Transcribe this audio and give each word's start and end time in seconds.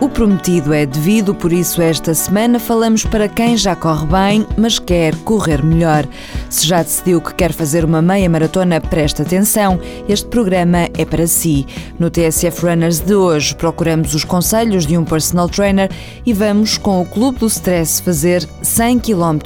O 0.00 0.08
prometido 0.08 0.74
é 0.74 0.84
devido, 0.84 1.34
por 1.34 1.52
isso 1.52 1.80
esta 1.80 2.12
semana 2.14 2.58
falamos 2.58 3.04
para 3.04 3.28
quem 3.28 3.56
já 3.56 3.74
corre 3.74 4.06
bem, 4.06 4.46
mas 4.56 4.78
quer 4.78 5.14
correr 5.18 5.64
melhor. 5.64 6.06
Se 6.50 6.66
já 6.66 6.82
decidiu 6.82 7.20
que 7.20 7.34
quer 7.34 7.52
fazer 7.52 7.84
uma 7.84 8.02
meia 8.02 8.28
maratona, 8.28 8.80
preste 8.80 9.22
atenção, 9.22 9.80
este 10.08 10.26
programa 10.26 10.88
é 10.98 11.04
para 11.04 11.26
si. 11.26 11.66
No 11.98 12.10
TSF 12.10 12.66
Runners 12.66 13.00
de 13.00 13.14
hoje 13.14 13.54
procuramos 13.54 14.14
os 14.14 14.24
conselhos 14.24 14.86
de 14.86 14.98
um 14.98 15.04
personal 15.04 15.48
trainer 15.48 15.90
e 16.26 16.32
vamos 16.32 16.76
com 16.76 17.00
o 17.00 17.06
Clube 17.06 17.38
do 17.38 17.46
Stress 17.46 18.02
fazer 18.02 18.46
100 18.62 18.98
km 18.98 19.38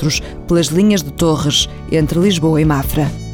pelas 0.48 0.66
linhas 0.66 1.02
de 1.02 1.12
Torres, 1.12 1.68
entre 1.92 2.18
Lisboa 2.18 2.60
e 2.60 2.64
Mafra. 2.64 3.27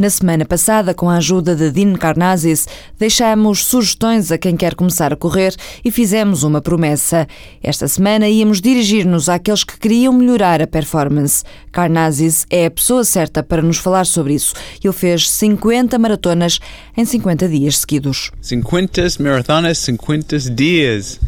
Na 0.00 0.08
semana 0.08 0.46
passada, 0.46 0.94
com 0.94 1.10
a 1.10 1.18
ajuda 1.18 1.54
de 1.54 1.70
Dean 1.70 1.92
Carnazes, 1.92 2.66
deixamos 2.98 3.66
sugestões 3.66 4.32
a 4.32 4.38
quem 4.38 4.56
quer 4.56 4.74
começar 4.74 5.12
a 5.12 5.16
correr 5.16 5.54
e 5.84 5.90
fizemos 5.90 6.42
uma 6.42 6.62
promessa. 6.62 7.28
Esta 7.62 7.86
semana 7.86 8.26
íamos 8.26 8.62
dirigir-nos 8.62 9.28
àqueles 9.28 9.62
que 9.62 9.78
queriam 9.78 10.14
melhorar 10.14 10.62
a 10.62 10.66
performance. 10.66 11.44
Carnazes 11.70 12.46
é 12.48 12.64
a 12.64 12.70
pessoa 12.70 13.04
certa 13.04 13.42
para 13.42 13.60
nos 13.60 13.76
falar 13.76 14.06
sobre 14.06 14.32
isso. 14.32 14.54
Ele 14.82 14.90
fez 14.94 15.28
50 15.28 15.98
maratonas 15.98 16.60
em 16.96 17.04
50 17.04 17.46
dias 17.46 17.76
seguidos. 17.76 18.30
50 18.40 19.02
maratonas, 19.20 19.76
50 19.80 20.38
dias. 20.48 21.20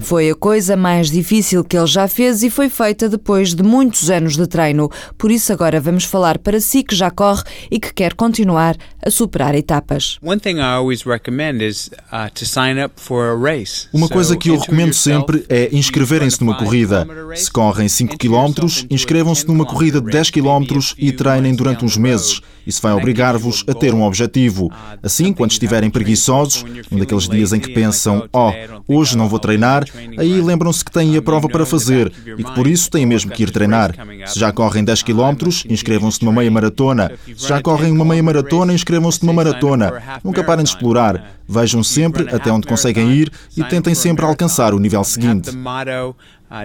Foi 0.00 0.30
a 0.30 0.34
coisa 0.34 0.76
mais 0.76 1.10
difícil 1.10 1.64
que 1.64 1.76
ele 1.76 1.86
já 1.86 2.06
fez 2.06 2.42
e 2.42 2.50
foi 2.50 2.68
feita 2.68 3.08
depois 3.08 3.54
de 3.54 3.62
muitos 3.62 4.08
anos 4.08 4.36
de 4.36 4.46
treino. 4.46 4.88
Por 5.18 5.30
isso 5.30 5.52
agora 5.52 5.80
vamos 5.80 6.04
falar 6.04 6.38
para 6.38 6.60
si 6.60 6.84
que 6.84 6.94
já 6.94 7.10
corre 7.10 7.42
e 7.70 7.80
que 7.80 7.92
quer 7.92 8.14
continuar 8.14 8.76
a 9.04 9.10
superar 9.10 9.54
etapas. 9.54 10.18
One 10.22 10.40
thing 10.40 10.58
I 10.58 10.76
always 10.76 11.04
recommend 11.04 11.62
is 11.62 11.90
uh, 12.12 12.30
to 12.34 12.46
sign 12.46 12.82
up 12.82 12.94
for 12.96 13.26
a 13.26 13.34
race. 13.34 13.88
Uma 13.92 14.08
coisa 14.08 14.36
que 14.36 14.50
eu 14.50 14.58
recomendo 14.58 14.94
sempre 14.94 15.44
é 15.48 15.68
inscreverem-se 15.72 16.40
numa 16.40 16.56
corrida. 16.56 17.06
Se 17.34 17.50
correm 17.50 17.88
5 17.88 18.16
km, 18.16 18.66
inscrevam-se 18.90 19.46
numa 19.46 19.66
corrida 19.66 20.00
de 20.00 20.10
10 20.10 20.30
km 20.30 20.64
e 20.96 21.12
treinem 21.12 21.54
durante 21.54 21.84
uns 21.84 21.96
meses. 21.96 22.40
Isso 22.66 22.80
vai 22.82 22.92
obrigar-vos 22.92 23.64
a 23.66 23.74
ter 23.74 23.94
um 23.94 24.02
objetivo. 24.02 24.70
Assim, 25.02 25.32
quando 25.32 25.50
estiverem 25.50 25.90
preguiçosos, 25.90 26.64
um 26.92 26.98
daqueles 26.98 27.28
dias 27.28 27.40
dias 27.40 27.52
em 27.52 27.60
que 27.60 27.70
pensam, 27.70 28.28
oh, 28.32 28.52
hoje 28.86 29.16
não 29.16 29.28
vou 29.28 29.38
treinar, 29.38 29.84
aí 30.18 30.40
lembram-se 30.40 30.84
que 30.84 30.90
têm 30.90 31.16
a 31.16 31.22
prova 31.22 31.48
para 31.48 31.66
fazer 31.66 32.12
e 32.38 32.44
que 32.44 32.54
por 32.54 32.66
isso 32.66 32.90
têm 32.90 33.06
mesmo 33.06 33.30
que 33.30 33.42
ir 33.42 33.50
treinar. 33.50 33.94
Se 34.26 34.38
já 34.38 34.52
correm 34.52 34.84
10 34.84 35.02
km, 35.02 35.48
inscrevam-se 35.68 36.22
numa 36.22 36.40
meia 36.40 36.50
maratona. 36.50 37.12
Se 37.36 37.48
já 37.48 37.60
correm 37.60 37.92
uma 37.92 38.04
meia 38.04 38.22
maratona, 38.22 38.72
inscrevam-se 38.72 38.89
numa 39.22 39.32
maratona. 39.32 40.20
Nunca 40.24 40.42
parem 40.42 40.64
de 40.64 40.70
explorar. 40.70 41.36
Vejam 41.48 41.82
sempre 41.82 42.34
até 42.34 42.50
onde 42.50 42.66
conseguem 42.66 43.12
ir 43.12 43.30
e 43.56 43.62
tentem 43.64 43.94
sempre 43.94 44.24
alcançar 44.24 44.74
o 44.74 44.78
nível 44.78 45.04
seguinte. 45.04 45.50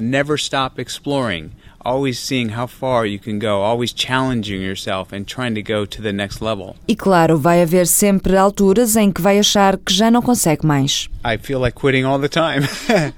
Never 0.02 0.36
stop 0.36 0.82
exploring 0.82 1.52
always 1.86 2.20
seeing 2.20 2.50
how 2.50 2.68
far 2.68 3.06
you 3.06 3.20
can 3.20 3.38
go, 3.38 3.62
always 3.62 3.94
challenging 3.94 4.62
yourself 4.62 5.14
and 5.14 5.26
trying 5.26 5.54
to 5.54 5.62
go 5.62 5.86
to 5.86 6.02
the 6.02 6.12
next 6.12 6.42
level. 6.42 6.76
E 6.88 6.96
claro, 6.96 7.38
vai 7.38 7.62
haver 7.62 7.86
sempre 7.86 8.36
alturas 8.36 8.96
em 8.96 9.12
que 9.12 9.22
vai 9.22 9.38
achar 9.38 9.78
que 9.78 9.94
já 9.94 10.10
não 10.10 10.22
consegue 10.22 10.66
mais. 10.66 11.08
I 11.24 11.38
feel 11.38 11.60
like 11.60 11.80
quitting 11.80 12.04
all 12.04 12.20
the 12.20 12.28
time. 12.28 12.68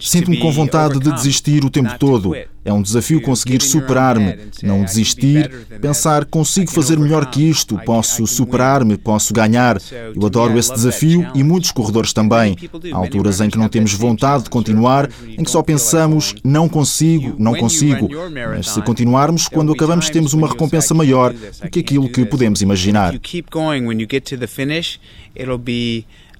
Sinto-me 0.00 0.38
com 0.38 0.52
vontade 0.52 0.98
de 0.98 1.10
desistir 1.12 1.64
o 1.64 1.70
tempo 1.70 1.98
todo. 1.98 2.34
É 2.66 2.72
um 2.72 2.82
desafio 2.82 3.22
conseguir 3.22 3.62
superar-me, 3.62 4.36
não 4.62 4.84
desistir, 4.84 5.50
pensar 5.80 6.24
consigo 6.24 6.70
fazer 6.70 6.98
melhor 6.98 7.30
que 7.30 7.48
isto, 7.48 7.78
posso 7.84 8.26
superar-me, 8.26 8.96
posso 8.96 9.32
ganhar. 9.32 9.78
Eu 10.14 10.26
adoro 10.26 10.58
esse 10.58 10.74
desafio 10.74 11.26
e 11.34 11.42
muitos 11.42 11.70
corredores 11.70 12.12
também. 12.12 12.56
Há 12.92 12.96
alturas 12.96 13.40
em 13.40 13.48
que 13.48 13.56
não 13.56 13.68
temos 13.68 13.94
vontade 13.94 14.44
de 14.44 14.50
continuar, 14.50 15.08
em 15.26 15.42
que 15.44 15.50
só 15.50 15.62
pensamos 15.62 16.34
não 16.44 16.68
consigo, 16.68 17.34
não 17.38 17.54
consigo. 17.54 18.08
Mas 18.54 18.70
se 18.70 18.82
continuarmos, 18.82 19.48
quando 19.48 19.72
acabamos 19.72 20.10
temos 20.10 20.34
uma 20.34 20.48
recompensa 20.48 20.92
maior 20.92 21.32
do 21.32 21.70
que 21.70 21.80
aquilo 21.80 22.08
que 22.08 22.24
podemos 22.26 22.60
imaginar 22.60 23.14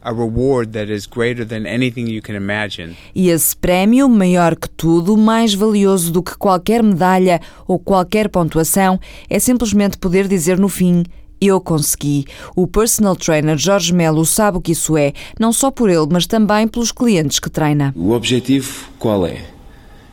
a 0.06 0.12
reward 0.12 0.70
that 0.70 0.88
is 0.88 1.04
greater 1.04 1.44
than 1.44 1.66
anything 1.66 2.06
you 2.06 2.22
can 2.22 2.36
imagine. 2.36 2.96
E 3.12 3.28
esse 3.28 3.56
prémio, 3.56 4.08
maior 4.08 4.54
que 4.54 4.70
tudo, 4.70 5.16
mais 5.16 5.52
valioso 5.52 6.12
do 6.12 6.22
que 6.22 6.36
qualquer 6.36 6.80
medalha 6.80 7.40
ou 7.66 7.76
qualquer 7.76 8.28
pontuação, 8.28 9.00
é 9.28 9.40
simplesmente 9.40 9.98
poder 9.98 10.28
dizer 10.28 10.58
no 10.58 10.68
fim 10.68 11.02
eu 11.40 11.60
consegui. 11.60 12.24
O 12.54 12.66
personal 12.68 13.16
trainer 13.16 13.58
Jorge 13.58 13.92
Melo 13.92 14.24
sabe 14.24 14.58
o 14.58 14.60
que 14.60 14.72
isso 14.72 14.96
é, 14.96 15.12
não 15.38 15.52
só 15.52 15.72
por 15.72 15.90
ele, 15.90 16.06
mas 16.10 16.24
também 16.24 16.68
pelos 16.68 16.92
clientes 16.92 17.40
que 17.40 17.50
treina. 17.50 17.92
O 17.96 18.12
objetivo 18.12 18.88
qual 18.98 19.26
é? 19.26 19.44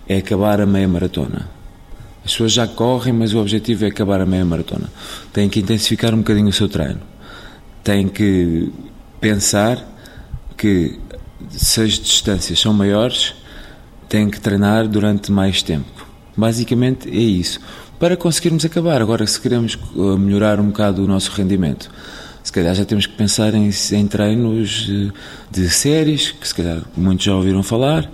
É 0.10 0.18
acabar 0.18 0.60
a 0.60 0.66
meia 0.66 0.88
maratona. 0.88 1.48
As 2.26 2.32
pessoas 2.32 2.52
já 2.52 2.68
correm, 2.68 3.14
mas 3.14 3.34
o 3.34 3.40
objetivo 3.40 3.86
é 3.86 3.90
acabar 3.90 4.20
a 4.20 4.26
meia 4.26 4.44
maratona. 4.44 4.90
Tem 5.32 5.48
que 5.48 5.60
intensificar 5.60 6.14
um 6.14 6.18
bocadinho 6.18 6.48
o 6.48 6.54
seu 6.54 6.68
treino. 6.68 7.00
Tem 7.84 8.08
que 8.08 8.72
pensar 9.24 9.82
que 10.58 11.00
se 11.50 11.82
as 11.82 11.94
distâncias 11.94 12.60
são 12.60 12.74
maiores, 12.74 13.34
tem 14.10 14.30
que 14.30 14.38
treinar 14.38 14.86
durante 14.86 15.32
mais 15.32 15.64
tempo. 15.64 16.06
Basicamente 16.36 17.10
é 17.10 17.22
isso. 17.22 17.62
Para 17.98 18.18
conseguirmos 18.18 18.66
acabar, 18.66 19.02
agora 19.02 19.26
se 19.26 19.40
queremos 19.40 19.76
uh, 19.96 20.18
melhorar 20.18 20.60
um 20.60 20.68
bocado 20.68 21.06
o 21.06 21.08
nosso 21.08 21.32
rendimento, 21.32 21.90
se 22.44 22.52
calhar 22.52 22.76
já 22.76 22.84
temos 22.84 23.06
que 23.06 23.14
pensar 23.14 23.54
em, 23.54 23.70
em 23.94 24.08
treinos 24.08 24.70
de, 24.88 25.14
de 25.50 25.70
séries, 25.70 26.32
que 26.32 26.46
se 26.46 26.54
calhar 26.54 26.82
muitos 26.98 27.26
já 27.26 27.34
ouviram 27.34 27.64
falar, 27.64 28.10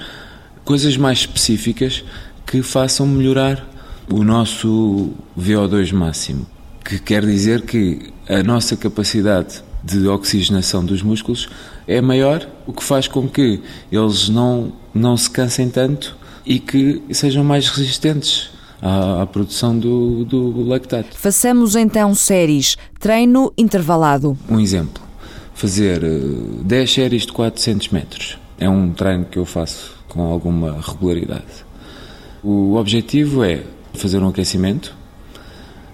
coisas 0.64 0.96
mais 0.96 1.20
específicas 1.20 2.04
que 2.46 2.62
façam 2.62 3.08
melhorar 3.08 3.68
o 4.12 4.24
nosso 4.24 5.12
VO2 5.38 5.92
máximo. 5.92 6.46
Que 6.86 7.00
quer 7.00 7.26
dizer 7.26 7.64
que 7.64 8.14
a 8.28 8.44
nossa 8.44 8.78
capacidade 8.78 9.64
de 9.84 10.08
oxigenação 10.08 10.84
dos 10.84 11.02
músculos 11.02 11.50
é 11.88 12.02
maior, 12.02 12.48
o 12.68 12.74
que 12.74 12.84
faz 12.84 13.08
com 13.08 13.28
que 13.28 13.62
eles 13.92 14.30
não, 14.30 14.72
não 14.94 15.16
se 15.18 15.30
cansem 15.30 15.70
tanto 15.70 16.16
e 16.46 16.60
que 16.60 17.02
sejam 17.12 17.44
mais 17.44 17.70
resistentes 17.70 18.50
à, 18.82 19.22
à 19.22 19.26
produção 19.26 19.78
do, 19.78 20.26
do 20.26 20.64
lactato. 20.64 21.18
Façamos 21.18 21.76
então 21.76 22.14
séries, 22.14 22.78
treino 23.00 23.54
intervalado. 23.58 24.38
Um 24.50 24.60
exemplo, 24.60 25.02
fazer 25.54 26.02
10 26.02 26.72
eh, 26.72 26.94
séries 26.94 27.26
de 27.26 27.32
400 27.34 27.90
metros. 27.90 28.38
É 28.60 28.70
um 28.70 28.92
treino 28.92 29.26
que 29.26 29.38
eu 29.38 29.46
faço 29.46 29.98
com 30.08 30.22
alguma 30.24 30.82
regularidade. 30.82 31.66
O 32.44 32.76
objetivo 32.76 33.44
é 33.44 33.64
fazer 33.94 34.22
um 34.22 34.30
aquecimento 34.30 34.96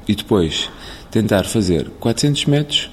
e 0.08 0.16
depois 0.16 0.70
tentar 1.10 1.46
fazer 1.46 1.90
400 2.00 2.46
metros 2.46 2.90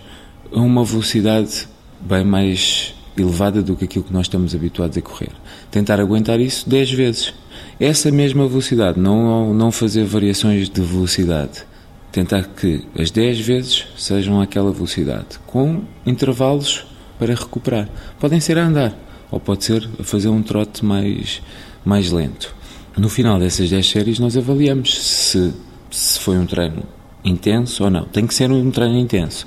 a 0.52 0.60
uma 0.60 0.84
velocidade 0.84 1.68
bem 2.00 2.24
mais 2.24 2.94
elevada 3.16 3.62
do 3.62 3.76
que 3.76 3.84
aquilo 3.84 4.04
que 4.04 4.12
nós 4.12 4.26
estamos 4.26 4.54
habituados 4.54 4.96
a 4.96 5.02
correr. 5.02 5.30
Tentar 5.70 6.00
aguentar 6.00 6.40
isso 6.40 6.68
10 6.68 6.92
vezes. 6.92 7.34
Essa 7.78 8.10
mesma 8.10 8.46
velocidade, 8.46 8.98
não, 8.98 9.52
não 9.52 9.72
fazer 9.72 10.04
variações 10.04 10.68
de 10.68 10.80
velocidade. 10.80 11.64
Tentar 12.10 12.44
que 12.44 12.86
as 12.98 13.10
10 13.10 13.40
vezes 13.40 13.86
sejam 13.96 14.40
aquela 14.40 14.70
velocidade, 14.70 15.38
com 15.46 15.82
intervalos 16.04 16.87
para 17.19 17.34
recuperar. 17.34 17.88
Podem 18.20 18.40
ser 18.40 18.58
a 18.58 18.66
andar, 18.66 18.96
ou 19.31 19.40
pode 19.40 19.64
ser 19.64 19.88
a 19.98 20.05
fazer 20.05 20.28
um 20.28 20.43
trote 20.43 20.84
mais, 20.84 21.43
mais 21.84 22.10
lento. 22.10 22.55
No 22.96 23.08
final 23.08 23.38
dessas 23.38 23.70
10 23.70 23.87
séries, 23.88 24.19
nós 24.19 24.37
avaliamos 24.37 25.02
se, 25.02 25.52
se 25.90 26.19
foi 26.19 26.37
um 26.37 26.44
treino 26.44 26.82
intenso 27.25 27.84
ou 27.84 27.90
não. 27.90 28.05
Tem 28.05 28.26
que 28.26 28.34
ser 28.34 28.50
um 28.50 28.70
treino 28.70 28.98
intenso. 28.98 29.46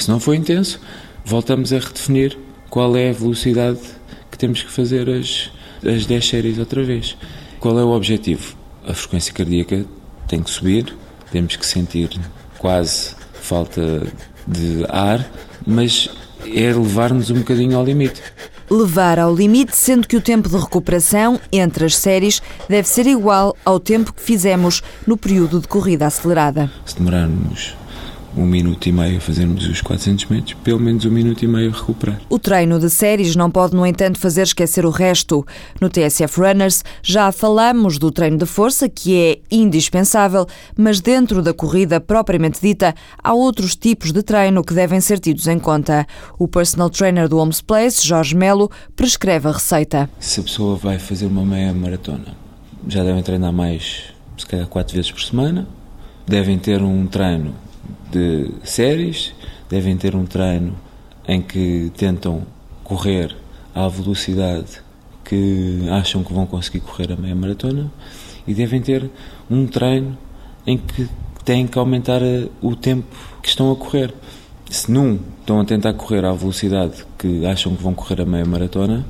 Se 0.00 0.10
não 0.10 0.18
for 0.18 0.34
intenso, 0.34 0.80
voltamos 1.26 1.74
a 1.74 1.78
redefinir 1.78 2.38
qual 2.70 2.96
é 2.96 3.10
a 3.10 3.12
velocidade 3.12 3.78
que 4.30 4.38
temos 4.38 4.62
que 4.62 4.70
fazer 4.70 5.10
as, 5.10 5.50
as 5.86 6.06
10 6.06 6.26
séries 6.26 6.58
outra 6.58 6.82
vez. 6.82 7.18
Qual 7.60 7.78
é 7.78 7.84
o 7.84 7.90
objetivo? 7.90 8.56
A 8.88 8.94
frequência 8.94 9.30
cardíaca 9.34 9.84
tem 10.26 10.42
que 10.42 10.48
subir, 10.48 10.96
temos 11.30 11.54
que 11.54 11.66
sentir 11.66 12.18
quase 12.56 13.14
falta 13.42 14.02
de 14.46 14.86
ar, 14.88 15.30
mas 15.66 16.08
é 16.46 16.72
levar-nos 16.72 17.28
um 17.28 17.40
bocadinho 17.40 17.76
ao 17.76 17.84
limite. 17.84 18.22
Levar 18.70 19.18
ao 19.18 19.34
limite, 19.34 19.76
sendo 19.76 20.08
que 20.08 20.16
o 20.16 20.22
tempo 20.22 20.48
de 20.48 20.56
recuperação 20.56 21.38
entre 21.52 21.84
as 21.84 21.94
séries 21.94 22.40
deve 22.66 22.88
ser 22.88 23.06
igual 23.06 23.54
ao 23.66 23.78
tempo 23.78 24.14
que 24.14 24.22
fizemos 24.22 24.82
no 25.06 25.18
período 25.18 25.60
de 25.60 25.68
corrida 25.68 26.06
acelerada. 26.06 26.72
Se 26.86 26.96
demorarmos 26.96 27.74
um 28.36 28.46
minuto 28.46 28.86
e 28.88 28.92
meio 28.92 29.18
a 29.18 29.20
fazermos 29.20 29.66
os 29.66 29.80
400 29.80 30.26
metros, 30.26 30.54
pelo 30.62 30.80
menos 30.80 31.04
um 31.04 31.10
minuto 31.10 31.42
e 31.44 31.48
meio 31.48 31.70
a 31.70 31.76
recuperar. 31.76 32.20
O 32.28 32.38
treino 32.38 32.78
de 32.78 32.88
séries 32.88 33.34
não 33.34 33.50
pode, 33.50 33.74
no 33.74 33.84
entanto, 33.84 34.18
fazer 34.18 34.42
esquecer 34.42 34.86
o 34.86 34.90
resto. 34.90 35.44
No 35.80 35.88
TSF 35.88 36.40
Runners 36.40 36.84
já 37.02 37.32
falamos 37.32 37.98
do 37.98 38.10
treino 38.10 38.38
de 38.38 38.46
força, 38.46 38.88
que 38.88 39.16
é 39.16 39.38
indispensável, 39.50 40.46
mas 40.76 41.00
dentro 41.00 41.42
da 41.42 41.52
corrida 41.52 42.00
propriamente 42.00 42.60
dita, 42.60 42.94
há 43.22 43.32
outros 43.32 43.74
tipos 43.74 44.12
de 44.12 44.22
treino 44.22 44.62
que 44.62 44.74
devem 44.74 45.00
ser 45.00 45.18
tidos 45.18 45.46
em 45.46 45.58
conta. 45.58 46.06
O 46.38 46.46
personal 46.46 46.90
trainer 46.90 47.28
do 47.28 47.38
Homes 47.38 47.60
Place, 47.60 48.06
Jorge 48.06 48.36
Melo, 48.36 48.70
prescreve 48.94 49.48
a 49.48 49.52
receita. 49.52 50.10
Se 50.18 50.40
a 50.40 50.42
pessoa 50.42 50.76
vai 50.76 50.98
fazer 50.98 51.26
uma 51.26 51.44
meia 51.44 51.72
maratona, 51.72 52.36
já 52.86 53.02
devem 53.02 53.22
treinar 53.22 53.52
mais, 53.52 54.04
se 54.36 54.46
calhar, 54.46 54.66
quatro 54.66 54.94
vezes 54.94 55.10
por 55.10 55.20
semana. 55.20 55.66
Devem 56.26 56.58
ter 56.58 56.80
um 56.80 57.06
treino 57.06 57.54
de 58.10 58.50
séries, 58.64 59.32
devem 59.68 59.96
ter 59.96 60.14
um 60.14 60.24
treino 60.24 60.74
em 61.26 61.40
que 61.40 61.92
tentam 61.96 62.42
correr 62.82 63.36
à 63.74 63.86
velocidade 63.88 64.82
que 65.24 65.88
acham 65.90 66.24
que 66.24 66.32
vão 66.32 66.44
conseguir 66.44 66.80
correr 66.80 67.12
a 67.12 67.16
meia 67.16 67.34
maratona 67.34 67.90
e 68.46 68.52
devem 68.52 68.80
ter 68.80 69.08
um 69.48 69.66
treino 69.66 70.18
em 70.66 70.76
que 70.76 71.08
têm 71.44 71.66
que 71.66 71.78
aumentar 71.78 72.20
eh, 72.20 72.48
o 72.60 72.74
tempo 72.74 73.06
que 73.40 73.48
estão 73.48 73.70
a 73.70 73.76
correr. 73.76 74.12
Se 74.68 74.90
num 74.90 75.18
estão 75.40 75.60
a 75.60 75.64
tentar 75.64 75.92
correr 75.94 76.24
à 76.24 76.32
velocidade 76.32 77.04
que 77.16 77.46
acham 77.46 77.76
que 77.76 77.82
vão 77.82 77.94
correr 77.94 78.20
a 78.20 78.24
meia 78.24 78.44
maratona 78.44 79.06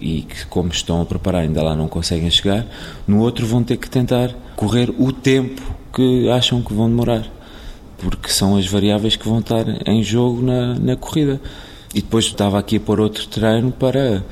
e 0.00 0.22
que, 0.22 0.46
como 0.46 0.70
estão 0.70 1.00
a 1.00 1.06
preparar, 1.06 1.42
ainda 1.42 1.62
lá 1.62 1.76
não 1.76 1.88
conseguem 1.88 2.30
chegar, 2.30 2.66
no 3.06 3.20
outro 3.20 3.46
vão 3.46 3.62
ter 3.62 3.76
que 3.76 3.88
tentar 3.88 4.34
correr 4.56 4.90
o 4.98 5.12
tempo 5.12 5.62
que 5.92 6.30
acham 6.30 6.62
que 6.62 6.72
vão 6.72 6.88
demorar 6.88 7.24
porque 8.02 8.28
são 8.28 8.56
as 8.56 8.66
variáveis 8.66 9.16
que 9.16 9.28
vão 9.28 9.38
estar 9.38 9.64
em 9.86 10.02
jogo 10.02 10.42
na, 10.42 10.74
na 10.74 10.96
corrida. 10.96 11.40
E 11.94 12.00
depois 12.00 12.24
estava 12.24 12.58
aqui 12.58 12.76
a 12.76 12.80
pôr 12.80 13.00
outro 13.00 13.26
treino 13.28 13.70
para 13.70 14.24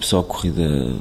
só 0.00 0.22
corrida 0.22 0.92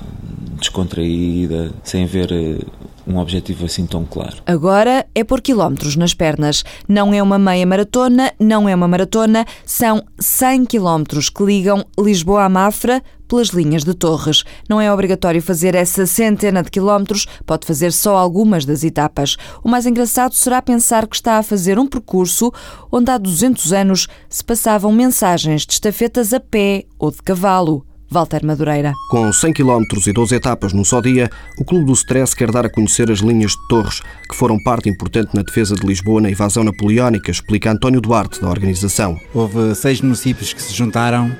descontraída, 0.59 1.71
sem 1.83 2.05
ver 2.05 2.31
eh, 2.31 2.59
um 3.07 3.17
objetivo 3.17 3.65
assim 3.65 3.85
tão 3.85 4.05
claro. 4.05 4.37
Agora 4.45 5.05
é 5.15 5.23
por 5.23 5.41
quilómetros 5.41 5.95
nas 5.95 6.13
pernas. 6.13 6.63
Não 6.87 7.13
é 7.13 7.23
uma 7.23 7.39
meia 7.39 7.65
maratona, 7.65 8.33
não 8.39 8.67
é 8.67 8.75
uma 8.75 8.87
maratona, 8.87 9.45
são 9.65 10.03
100 10.19 10.65
quilómetros 10.65 11.29
que 11.29 11.43
ligam 11.43 11.85
Lisboa 11.97 12.43
a 12.43 12.49
Mafra 12.49 13.01
pelas 13.27 13.49
linhas 13.49 13.83
de 13.83 13.93
Torres. 13.93 14.43
Não 14.69 14.79
é 14.79 14.91
obrigatório 14.91 15.41
fazer 15.41 15.75
essa 15.75 16.05
centena 16.05 16.63
de 16.63 16.71
quilómetros, 16.71 17.25
pode 17.45 17.65
fazer 17.65 17.91
só 17.91 18.15
algumas 18.17 18.65
das 18.65 18.83
etapas. 18.83 19.37
O 19.63 19.69
mais 19.69 19.85
engraçado 19.85 20.33
será 20.33 20.61
pensar 20.61 21.07
que 21.07 21.15
está 21.15 21.37
a 21.37 21.43
fazer 21.43 21.77
um 21.79 21.87
percurso 21.87 22.51
onde 22.91 23.11
há 23.11 23.17
200 23.17 23.73
anos 23.73 24.07
se 24.29 24.43
passavam 24.43 24.91
mensagens 24.91 25.65
de 25.65 25.73
estafetas 25.73 26.33
a 26.33 26.39
pé 26.39 26.85
ou 26.97 27.11
de 27.11 27.21
cavalo. 27.21 27.86
Walter 28.09 28.45
Madureira. 28.45 28.93
Com 29.09 29.31
100 29.31 29.53
km 29.53 29.83
e 30.05 30.13
12 30.13 30.35
etapas 30.35 30.73
num 30.73 30.83
só 30.83 31.01
dia, 31.01 31.29
o 31.59 31.65
Clube 31.65 31.85
do 31.85 31.93
Stress 31.93 32.35
quer 32.35 32.51
dar 32.51 32.65
a 32.65 32.69
conhecer 32.69 33.11
as 33.11 33.19
linhas 33.19 33.51
de 33.51 33.67
Torres, 33.67 34.01
que 34.29 34.35
foram 34.35 34.57
parte 34.59 34.89
importante 34.89 35.35
na 35.35 35.41
defesa 35.41 35.75
de 35.75 35.85
Lisboa 35.85 36.21
na 36.21 36.29
invasão 36.29 36.63
napoleónica, 36.63 37.29
explica 37.29 37.71
António 37.71 37.99
Duarte, 37.99 38.41
da 38.41 38.49
organização. 38.49 39.19
Houve 39.33 39.75
seis 39.75 40.01
municípios 40.01 40.53
que 40.53 40.61
se 40.61 40.73
juntaram 40.73 41.35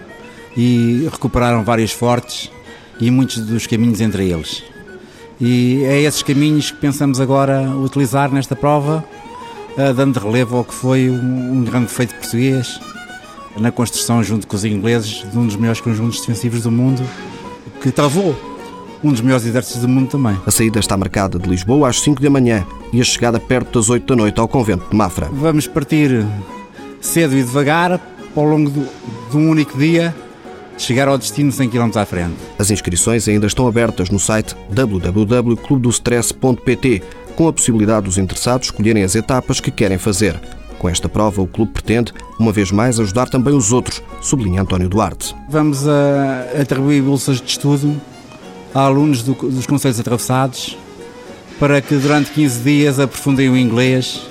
e 0.56 1.08
recuperaram 1.12 1.64
vários 1.64 1.92
fortes 1.92 2.52
e 3.00 3.10
muitos 3.10 3.38
dos 3.38 3.66
caminhos 3.66 4.02
entre 4.02 4.30
eles. 4.30 4.64
E 5.40 5.84
é 5.86 6.02
esses 6.02 6.24
caminhos 6.24 6.72
que 6.72 6.78
pensamos 6.80 7.22
agora 7.22 7.70
utilizar 7.70 8.32
nesta 8.32 8.56
prova, 8.56 9.06
eh, 9.78 9.94
dando 9.94 10.20
relevo 10.20 10.58
ao 10.58 10.66
que 10.66 10.74
foi 10.74 11.10
um 11.10 11.64
grande 11.64 11.88
feito 11.88 12.16
português 12.16 12.80
na 13.60 13.72
construção, 13.72 14.24
junto 14.24 14.48
com 14.48 14.56
os 14.56 14.64
ingleses, 14.64 15.26
de 15.30 15.38
um 15.38 15.46
dos 15.46 15.56
melhores 15.56 15.82
conjuntos 15.82 16.20
defensivos 16.20 16.64
do 16.64 16.72
mundo, 16.72 17.02
que 17.82 17.92
travou 17.92 18.36
um 19.04 19.12
dos 19.12 19.22
melhores 19.22 19.46
exércitos 19.46 19.82
do 19.82 19.88
mundo 19.88 20.10
também. 20.10 20.36
A 20.46 20.52
saída 20.52 20.80
está 20.80 20.98
marcada 20.98 21.40
de 21.40 21.50
Lisboa 21.50 21.90
às 21.90 22.00
5 22.02 22.22
da 22.22 22.30
manhã 22.30 22.66
e 22.92 23.00
a 23.02 23.04
chegada 23.04 23.40
perto 23.40 23.80
das 23.80 23.90
8 23.90 24.06
da 24.06 24.16
noite 24.16 24.40
ao 24.40 24.48
convento 24.48 24.88
de 24.90 24.96
Mafra. 24.96 25.28
Vamos 25.32 25.68
partir 25.68 26.26
cedo 27.00 27.38
e 27.38 27.44
devagar, 27.44 28.02
ao 28.36 28.44
longo 28.44 28.88
de 29.30 29.38
um 29.38 29.50
único 29.50 29.78
dia, 29.78 30.16
chegar 30.78 31.08
ao 31.08 31.18
destino 31.18 31.50
100 31.52 31.70
km 31.70 31.98
à 31.98 32.06
frente. 32.06 32.36
As 32.58 32.72
inscrições 32.72 33.28
ainda 33.28 33.48
estão 33.48 33.68
abertas 33.68 34.10
no 34.10 34.20
site 34.20 34.56
www.clubedostress.pt, 34.70 37.04
com 37.36 37.48
a 37.48 37.54
possibilidade 37.54 38.06
dos 38.06 38.18
interessados 38.18 38.68
escolherem 38.68 39.04
as 39.04 39.16
etapas 39.16 39.60
que 39.60 39.72
querem 39.72 39.98
fazer. 39.98 40.40
Com 40.80 40.88
esta 40.90 41.10
prova, 41.10 41.42
o 41.42 41.48
clube 41.48 41.72
pretende, 41.72 42.14
uma 42.40 42.52
vez 42.52 42.72
mais, 42.72 43.00
ajudar 43.00 43.30
também 43.30 43.54
os 43.54 43.72
outros, 43.72 44.02
sublinha 44.22 44.62
António 44.62 44.88
Duarte. 44.88 45.36
Vamos 45.50 45.88
a, 45.88 46.62
atribuir 46.62 47.02
bolsas 47.02 47.42
de 47.42 47.50
estudo 47.50 48.00
a 48.74 48.82
alunos 48.82 49.24
do, 49.24 49.34
dos 49.34 49.66
conselhos 49.66 50.00
atravessados 50.00 50.78
para 51.60 51.82
que 51.82 51.96
durante 51.96 52.32
15 52.32 52.60
dias 52.60 53.00
aprofundem 53.00 53.50
o 53.50 53.58
inglês, 53.58 54.22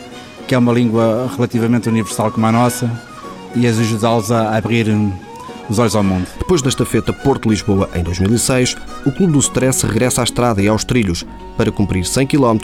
que 0.46 0.54
é 0.54 0.58
uma 0.58 0.72
língua 0.72 1.28
relativamente 1.34 1.88
universal 1.88 2.31
como 2.31 2.46
a 2.46 2.52
nossa, 2.52 2.90
e 3.54 3.66
ajudá-los 3.66 4.31
a 4.31 4.56
abrir 4.56 4.87
os 5.69 5.78
olhos 5.78 5.96
ao 5.96 6.04
mundo. 6.04 6.26
Depois 6.38 6.62
da 6.62 6.69
estafeta 6.69 7.12
Porto-Lisboa 7.12 7.90
em 7.94 8.02
2006, 8.02 8.76
o 9.06 9.12
Clube 9.12 9.35
do 9.35 9.38
Stress 9.38 9.87
regressa 9.87 10.20
à 10.20 10.25
estrada 10.25 10.61
e 10.61 10.67
aos 10.67 10.82
trilhos 10.82 11.25
para 11.56 11.70
cumprir 11.70 12.05
100 12.05 12.26
km 12.26 12.58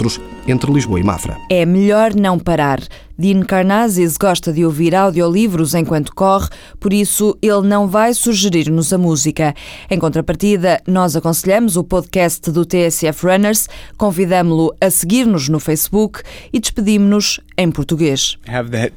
entre 0.47 0.73
Lisboa 0.73 0.99
e 0.99 1.03
Mafra. 1.05 1.39
É 1.49 1.65
melhor 1.65 2.13
não 2.15 2.37
parar. 2.37 2.81
Dean 3.17 3.43
Carnazes 3.43 4.17
gosta 4.17 4.53
de 4.53 4.65
ouvir 4.65 4.93
audiolivros 4.93 5.73
enquanto 5.73 6.13
corre, 6.13 6.49
por 6.81 6.93
isso 6.93 7.39
ele 7.41 7.63
não 7.63 7.87
vai 7.87 8.13
sugerir-nos 8.13 8.93
a 8.93 8.99
música. 8.99 9.55
Em 9.89 9.99
contrapartida, 9.99 10.83
nós 10.85 11.15
aconselhamos 11.15 11.77
o 11.77 11.85
podcast 11.85 12.51
do 12.51 12.67
TSF 12.67 13.25
Runners, 13.25 13.69
convidamos-lo 13.97 14.75
a 14.81 14.91
seguir-nos 14.91 15.49
no 15.49 15.61
Facebook 15.61 16.23
e 16.53 16.59
despedimos-nos 16.59 17.39
em 17.57 17.71
português. 17.71 18.37
Have 18.49 18.71
that 18.71 18.93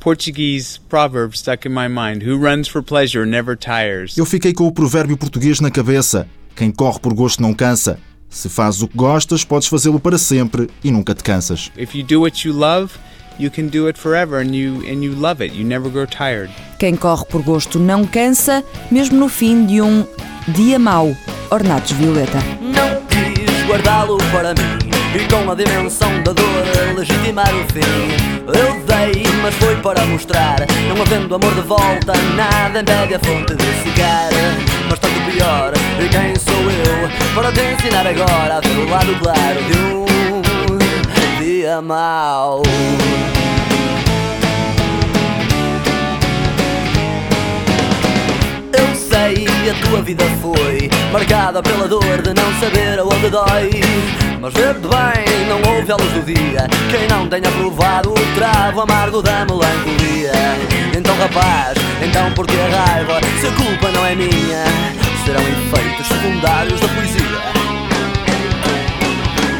Portuguese 0.00 0.80
proverb 0.88 1.36
stuck 1.36 1.66
in 1.66 1.72
my 1.72 1.88
mind: 1.88 2.22
Who 2.22 2.38
runs 2.38 2.66
for 2.66 2.82
pleasure 2.82 3.26
never 3.26 3.56
tires. 3.56 4.16
Eu 4.16 4.24
fiquei 4.24 4.52
com 4.52 4.66
o 4.66 4.72
provérbio 4.72 5.16
português 5.16 5.60
na 5.60 5.70
cabeça: 5.70 6.26
Quem 6.58 6.72
corre 6.72 6.98
por 6.98 7.14
gosto 7.14 7.40
não 7.40 7.54
cansa. 7.54 8.00
Se 8.28 8.48
fazes 8.48 8.82
o 8.82 8.88
que 8.88 8.96
gostas, 8.96 9.44
podes 9.44 9.68
fazê-lo 9.68 10.00
para 10.00 10.18
sempre 10.18 10.68
e 10.82 10.90
nunca 10.90 11.14
te 11.14 11.22
cansas. 11.22 11.70
If 11.78 11.94
you 11.94 12.02
do 12.02 12.22
what 12.22 12.44
you 12.44 12.52
love, 12.52 12.94
you 13.38 13.48
can 13.48 13.68
do 13.68 13.86
it 13.86 13.96
forever 13.96 14.40
and 14.42 14.56
you 14.56 14.78
and 14.78 15.04
you 15.04 15.14
love 15.14 15.40
it. 15.40 15.56
You 15.56 15.64
never 15.64 15.88
grow 15.88 16.04
tired. 16.04 16.50
Quem 16.80 16.96
corre 16.96 17.24
por 17.26 17.42
gosto 17.42 17.78
não 17.78 18.04
cansa, 18.04 18.64
mesmo 18.90 19.20
no 19.20 19.28
fim 19.28 19.66
de 19.66 19.80
um 19.80 20.04
dia 20.48 20.80
mau. 20.80 21.16
Ornatos 21.48 21.92
Violeta. 21.92 22.38
Não 22.60 23.02
quis 23.06 23.68
guardá-lo 23.68 24.18
para 24.32 24.52
mim 24.54 24.90
e 25.14 25.32
com 25.32 25.48
a 25.48 25.54
dimensão 25.54 26.10
da 26.24 26.32
dor 26.32 26.64
legitimar 26.96 27.54
o 27.54 27.72
fim. 27.72 28.38
Eu 28.48 28.74
dei, 28.84 29.22
mas 29.42 29.54
foi 29.56 29.76
para 29.76 30.06
mostrar 30.06 30.56
Não 30.88 31.02
havendo 31.02 31.34
amor 31.34 31.54
de 31.54 31.60
volta, 31.60 32.14
nada 32.34 32.80
impede 32.80 33.14
a 33.14 33.18
fonte 33.18 33.54
de 33.54 33.64
secar 33.82 34.30
Mas 34.88 34.98
tanto 34.98 35.17
pior, 35.30 35.72
e 36.00 36.08
quem 36.08 36.34
sou 36.36 36.70
eu 36.70 37.34
Para 37.34 37.52
te 37.52 37.60
ensinar 37.60 38.06
agora 38.06 38.56
a 38.56 38.60
ver 38.60 38.78
o 38.78 38.88
lado 38.88 39.18
claro 39.20 39.62
de 39.64 39.78
um 39.78 41.38
dia 41.40 41.80
mau 41.82 42.62
sei, 49.18 49.70
a 49.70 49.86
tua 49.86 50.02
vida 50.02 50.24
foi 50.40 50.88
Marcada 51.12 51.62
pela 51.62 51.88
dor 51.88 52.22
de 52.22 52.34
não 52.34 52.52
saber 52.60 52.98
aonde 52.98 53.30
dói. 53.30 53.70
Mas 54.40 54.52
verde 54.54 54.86
bem, 54.86 55.46
não 55.48 55.72
houve 55.72 55.90
a 55.90 55.96
luz 55.96 56.12
do 56.12 56.22
dia. 56.22 56.66
Quem 56.90 57.08
não 57.08 57.26
tenha 57.28 57.50
provado 57.50 58.10
o 58.10 58.34
travo 58.34 58.82
amargo 58.82 59.22
da 59.22 59.44
melancolia. 59.44 60.32
Então 60.96 61.16
rapaz, 61.16 61.78
então 62.02 62.30
por 62.32 62.46
que 62.46 62.56
a 62.56 62.84
raiva 62.84 63.20
Se 63.40 63.46
a 63.46 63.52
culpa 63.52 63.90
não 63.90 64.06
é 64.06 64.14
minha? 64.14 64.64
Serão 65.24 65.42
efeitos 65.42 66.06
secundários 66.06 66.80
da 66.80 66.88
poesia. 66.88 67.58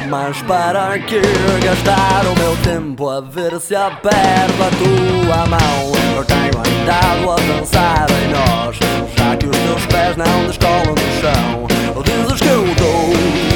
Mas 0.09 0.41
para 0.43 0.99
que 1.01 1.21
gastar 1.65 2.25
o 2.27 2.39
meu 2.39 2.57
tempo 2.63 3.09
a 3.09 3.21
ver 3.21 3.61
se 3.61 3.75
aperto 3.75 4.63
a 4.63 4.71
tua 4.79 5.47
mão? 5.47 5.93
Eu 6.17 6.25
tenho 6.25 6.59
andado 6.59 7.31
a 7.33 7.49
spares 9.81 10.17
now 10.17 10.39
and 10.39 10.47
they're 10.47 10.53
stalling 10.53 10.95
the 10.95 11.11
show. 11.21 12.03
This 12.03 12.33
is 12.33 12.41
cool 12.41 12.75
though. 12.75 13.48